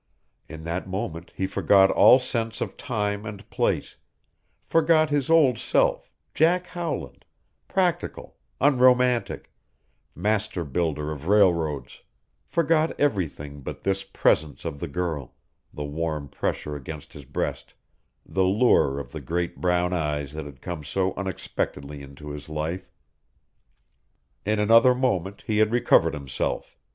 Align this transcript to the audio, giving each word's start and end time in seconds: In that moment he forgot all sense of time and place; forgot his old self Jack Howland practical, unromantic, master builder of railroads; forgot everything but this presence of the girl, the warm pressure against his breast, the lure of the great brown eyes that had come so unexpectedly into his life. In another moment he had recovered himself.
In 0.49 0.63
that 0.63 0.87
moment 0.89 1.31
he 1.35 1.45
forgot 1.45 1.91
all 1.91 2.17
sense 2.17 2.59
of 2.59 2.75
time 2.75 3.23
and 3.23 3.47
place; 3.51 3.97
forgot 4.65 5.11
his 5.11 5.29
old 5.29 5.59
self 5.59 6.11
Jack 6.33 6.65
Howland 6.65 7.23
practical, 7.67 8.35
unromantic, 8.59 9.51
master 10.15 10.65
builder 10.65 11.11
of 11.11 11.27
railroads; 11.27 12.01
forgot 12.47 12.99
everything 12.99 13.61
but 13.61 13.83
this 13.83 14.03
presence 14.03 14.65
of 14.65 14.79
the 14.79 14.87
girl, 14.87 15.35
the 15.71 15.83
warm 15.85 16.29
pressure 16.29 16.75
against 16.75 17.13
his 17.13 17.25
breast, 17.25 17.75
the 18.25 18.41
lure 18.43 18.97
of 18.97 19.11
the 19.11 19.21
great 19.21 19.57
brown 19.57 19.93
eyes 19.93 20.33
that 20.33 20.45
had 20.47 20.63
come 20.63 20.83
so 20.83 21.13
unexpectedly 21.13 22.01
into 22.01 22.31
his 22.31 22.49
life. 22.49 22.91
In 24.47 24.57
another 24.57 24.95
moment 24.95 25.43
he 25.45 25.59
had 25.59 25.71
recovered 25.71 26.15
himself. 26.15 26.75